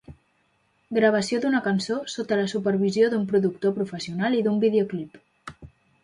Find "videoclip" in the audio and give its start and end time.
4.65-5.61